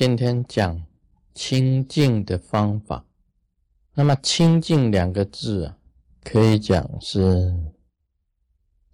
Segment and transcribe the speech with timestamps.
[0.00, 0.82] 今天讲
[1.34, 3.04] 清净的方法。
[3.92, 5.76] 那么“清净”两个字啊，
[6.24, 7.54] 可以讲是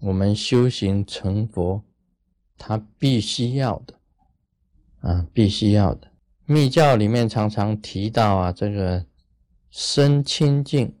[0.00, 1.84] 我们修行成佛，
[2.58, 3.94] 它必须要的
[4.98, 6.10] 啊，必须要的。
[6.44, 9.06] 密教里面常常提到啊，这个
[9.70, 10.92] 身清净、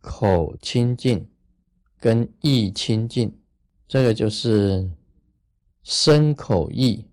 [0.00, 1.28] 口清净
[2.00, 3.38] 跟意清净，
[3.86, 4.90] 这个就是
[5.82, 7.04] 身口意。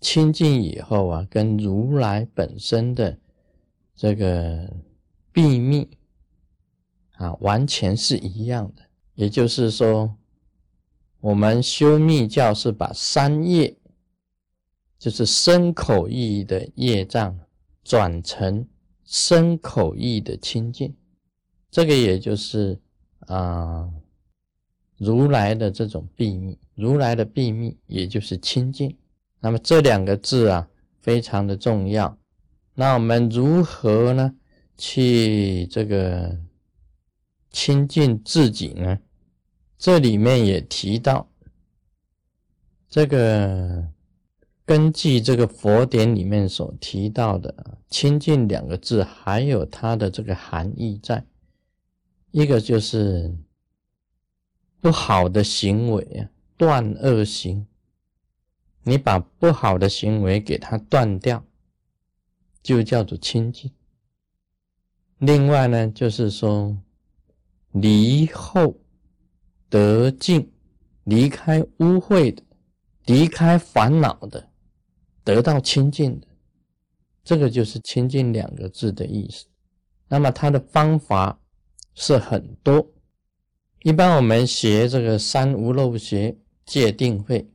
[0.00, 3.18] 清净以后啊，跟如来本身的
[3.94, 4.72] 这个
[5.34, 5.88] 秘密
[7.16, 8.82] 啊，完全是一样的。
[9.14, 10.16] 也就是说，
[11.20, 13.76] 我们修密教是把三业，
[14.98, 17.38] 就是身口意的业障，
[17.84, 18.66] 转成
[19.04, 20.96] 身口意的清净。
[21.70, 22.80] 这个也就是
[23.26, 23.86] 啊，
[24.96, 28.96] 如来的这种秘密，如来的秘密也就是清净。
[29.40, 30.68] 那么这两个字啊，
[31.00, 32.18] 非常的重要。
[32.74, 34.34] 那我们如何呢，
[34.76, 36.38] 去这个
[37.50, 38.98] 亲近自己呢？
[39.78, 41.28] 这里面也提到，
[42.88, 43.88] 这个
[44.66, 51.24] 根据这个佛典里面所提到的“亲近”两个字，还有它的这个含义在。
[52.30, 53.34] 一个就是
[54.80, 57.66] 不好的行为啊，断恶行。
[58.82, 61.44] 你把不好的行为给它断掉，
[62.62, 63.70] 就叫做清净。
[65.18, 66.76] 另外呢，就是说
[67.72, 68.80] 离后
[69.68, 70.50] 得净，
[71.04, 72.42] 离开污秽的，
[73.04, 74.48] 离开烦恼的，
[75.22, 76.26] 得到清净的，
[77.22, 79.46] 这个就是“清净”两个字的意思。
[80.08, 81.38] 那么它的方法
[81.94, 82.90] 是很多，
[83.82, 87.48] 一般我们学这个三无漏学戒定慧。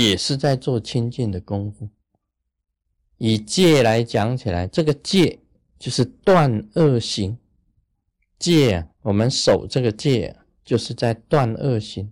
[0.00, 1.86] 也是在做清净的功夫。
[3.18, 5.38] 以戒来讲起来，这个戒
[5.78, 7.36] 就是断恶行。
[8.38, 10.34] 戒，我们守这个戒，
[10.64, 12.10] 就是在断恶行。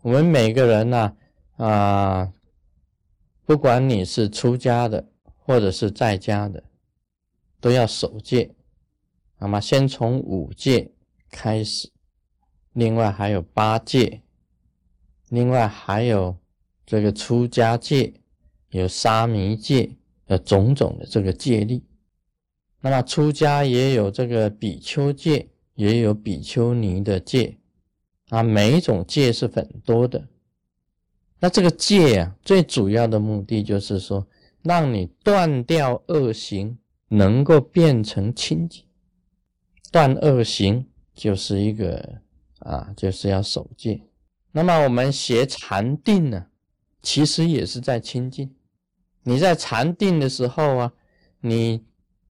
[0.00, 1.14] 我们每个人呢，
[1.56, 2.32] 啊，
[3.44, 6.64] 不管你是出家的，或者是在家的，
[7.60, 8.54] 都要守戒。
[9.38, 10.90] 那么，先从五戒
[11.30, 11.90] 开始，
[12.72, 14.22] 另外还有八戒，
[15.28, 16.38] 另外还有。
[16.84, 18.14] 这个出家戒
[18.70, 21.82] 有沙弥戒，有种种的这个戒律。
[22.80, 27.58] 那么出家也有这个比丘戒，也有比丘尼的戒
[28.28, 28.42] 啊。
[28.42, 30.28] 每一种戒是很多的。
[31.38, 34.26] 那这个戒啊，最主要的目的就是说，
[34.62, 36.78] 让你断掉恶行，
[37.08, 38.84] 能够变成清净。
[39.90, 42.20] 断恶行就是一个
[42.60, 44.00] 啊，就是要守戒。
[44.52, 46.46] 那么我们学禅定呢？
[47.02, 48.54] 其实也是在清净。
[49.24, 50.92] 你在禅定的时候啊，
[51.40, 51.84] 你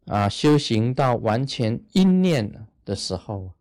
[0.06, 2.50] 啊修行到完全一念
[2.84, 3.52] 的时候，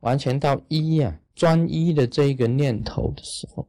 [0.00, 3.68] 完全到一呀专一的这一个念头的时候，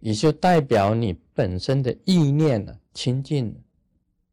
[0.00, 3.60] 也就代表你本身的意念呢清净了。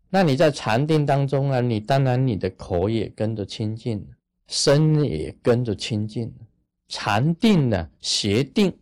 [0.09, 4.07] 那你在禅定当中啊，你当然你的口也跟着清净了，
[4.47, 6.47] 身也跟着清净了。
[6.87, 8.73] 禅定呢，邪定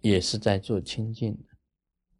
[0.00, 1.53] 也是在做清净的。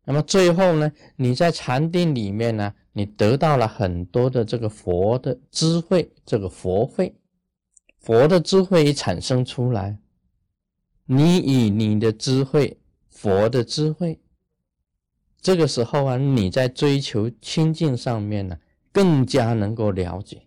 [0.06, 7.14] 那么最后呢，你在禅定里面呢，你得到了很多的这个佛的智慧，这个佛慧，
[8.00, 9.98] 佛的智慧一产生出来，
[11.06, 12.78] 你以你的智慧，
[13.08, 14.20] 佛的智慧，
[15.40, 18.58] 这个时候啊，你在追求清净上面呢，
[18.92, 20.42] 更加能够了解，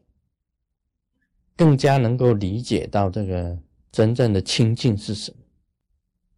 [1.55, 3.57] 更加能够理解到这个
[3.91, 5.33] 真正的清净是什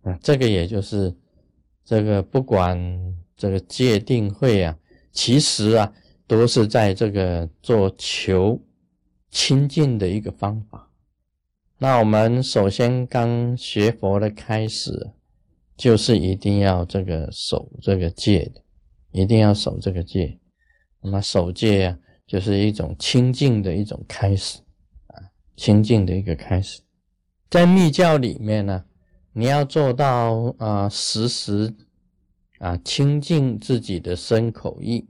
[0.04, 1.14] 么啊，这个也就是
[1.84, 3.09] 这个不管。
[3.40, 4.78] 这个界定会啊，
[5.14, 5.94] 其实啊，
[6.28, 8.62] 都是在这个做求
[9.32, 10.92] 清净的一个方法。
[11.78, 15.12] 那我们首先刚学佛的开始，
[15.78, 18.62] 就是一定要这个守这个戒的，
[19.14, 20.38] 一定要守这个戒。
[21.00, 21.98] 那么守戒啊，
[22.28, 24.60] 就是一种清净的一种开始
[25.08, 25.16] 啊，
[25.56, 26.82] 清净的一个开始。
[27.50, 28.84] 在密教里面呢，
[29.32, 31.74] 你要做到啊，时时。
[32.60, 35.10] 啊，清净自己的身口意，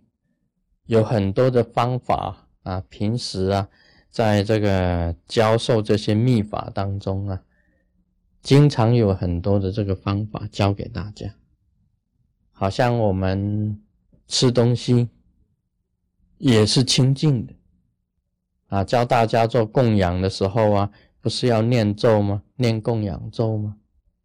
[0.86, 2.82] 有很多的方法啊。
[2.90, 3.68] 平时啊，
[4.10, 7.42] 在这个教授这些秘法当中啊，
[8.42, 11.36] 经常有很多的这个方法教给大家。
[12.52, 13.82] 好像我们
[14.28, 15.10] 吃东西
[16.38, 17.54] 也是清净的
[18.68, 22.44] 啊，教大家做供养的时候啊，不是要念咒吗？
[22.58, 23.78] 念供养咒吗？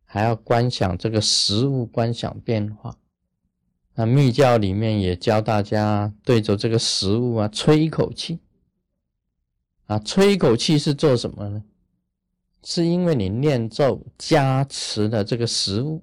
[0.04, 2.94] 还要观想这个食物，观想变化。
[3.96, 8.40] 那密教里面也教大家对着这个食物啊吹一口气，
[9.86, 11.62] 啊，吹一口气是做什么呢？
[12.64, 16.02] 是因为你念咒加持了这个食物，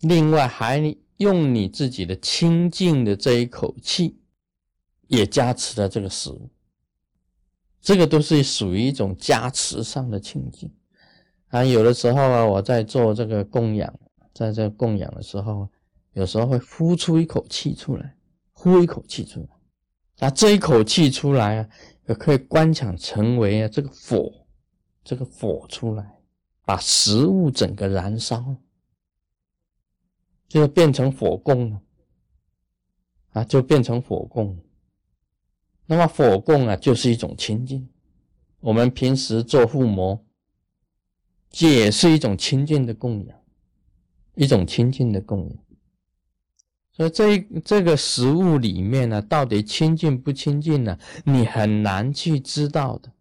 [0.00, 4.18] 另外还用你自己的清净的这一口气，
[5.08, 6.50] 也加持了这个食物。
[7.80, 10.70] 这个都是属于一种加持上的清净
[11.48, 11.64] 啊。
[11.64, 13.92] 有的时候啊，我在做这个供养。
[14.34, 15.68] 在这供养的时候，
[16.12, 18.16] 有时候会呼出一口气出来，
[18.52, 19.48] 呼一口气出来，
[20.18, 21.68] 那这一口气出来啊，
[22.08, 24.32] 也可以观想成为啊这个火，
[25.04, 26.18] 这个火出来，
[26.64, 28.56] 把食物整个燃烧，
[30.48, 31.80] 就变成火供了，
[33.34, 34.58] 啊，就变成火供。
[35.86, 37.88] 那么火供啊，就是一种清净。
[38.60, 40.24] 我们平时做父母，
[41.50, 43.43] 这，也是一种清净的供养。
[44.34, 45.58] 一种清净的供养，
[46.92, 50.98] 所以这这个食物里面呢，到底清净不清净呢？
[51.24, 53.12] 你很难去知道的。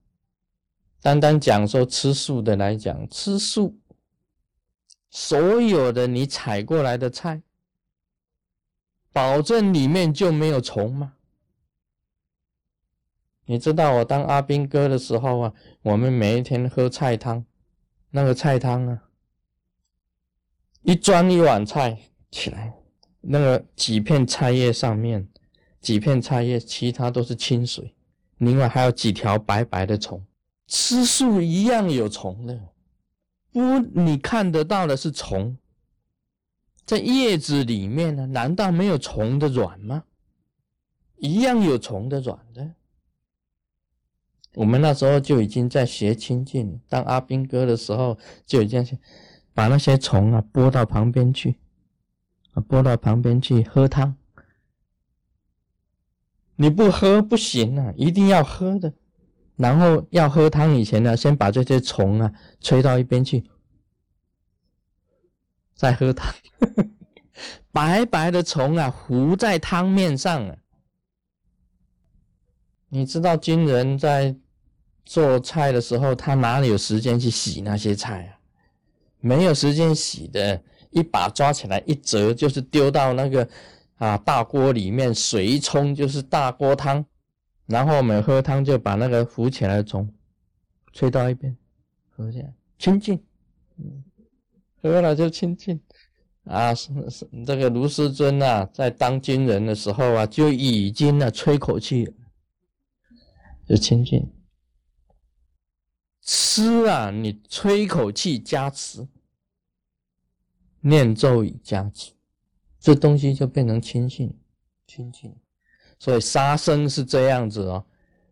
[1.02, 3.78] 单单讲说吃素的来讲，吃素，
[5.10, 7.42] 所有的你采过来的菜，
[9.12, 11.14] 保证里面就没有虫吗？
[13.46, 17.46] 你知道我当阿兵哥的时候啊，我们每一天喝菜汤，
[18.10, 19.04] 那个菜汤啊。
[20.84, 21.98] 一装一碗菜
[22.30, 22.74] 起来，
[23.22, 25.26] 那个几片菜叶上面，
[25.80, 27.96] 几片菜叶，其他都是清水，
[28.40, 30.22] 另外还有几条白白的虫。
[30.68, 32.60] 吃素一样有虫的，
[33.52, 35.58] 不，你看得到的是虫，
[36.86, 40.04] 在叶子里面呢，难道没有虫的卵吗？
[41.16, 42.74] 一样有虫的卵的。
[44.56, 48.86] 我们那时候就已经在学清净，当阿兵哥的时候就已经。
[49.54, 51.58] 把那些虫啊拨到旁边去，
[52.54, 54.16] 啊拨到旁边去喝汤。
[56.56, 58.94] 你不喝不行啊，一定要喝的。
[59.56, 63.44] 然后要喝汤以前呢，先把这些虫啊吹到一边去，
[65.76, 66.34] 再喝汤。
[67.72, 70.58] 白白的虫啊糊在汤面上啊。
[72.90, 74.36] 你知道军人在
[75.06, 78.40] 做菜的时候，他哪里有时间去洗那些菜啊？
[79.26, 83.48] 没有时间洗的，一把抓起来一折就是丢到那个
[83.96, 87.06] 啊大锅里面，水一冲就是大锅汤，
[87.68, 90.14] 然后我们喝汤就把那个浮起来的虫
[90.92, 91.56] 吹到一边，
[92.10, 92.40] 喝下
[92.78, 93.18] 清净，
[94.82, 95.80] 喝了就清净
[96.44, 96.74] 啊。
[96.76, 102.14] 是是，这个卢师尊呐，在当军人的时候啊，就已经呢吹口气
[103.66, 104.30] 就清净。
[106.24, 109.08] 吃啊，你吹一口气加持，
[110.80, 112.14] 念咒语加持，
[112.80, 114.34] 这东西就变成清净，
[114.88, 115.36] 清净。
[116.00, 117.86] 所以杀生是这样子哦，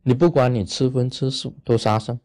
[0.03, 2.19] 你不管你吃荤吃素都杀生。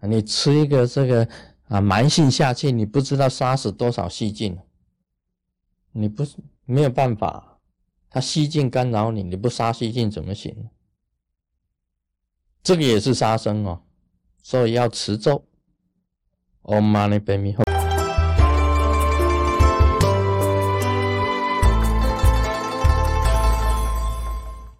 [0.00, 1.28] 你吃一个这个
[1.64, 4.56] 啊蛮性下去，你不知道杀死多少细菌，
[5.92, 7.58] 你不是没有办法，
[8.08, 10.68] 它细菌干扰你，你不杀细菌怎么行？
[12.62, 13.82] 这个也是杀生哦。
[14.48, 15.44] 所以要持咒
[16.62, 17.75] ，Om Mani Padme Hum。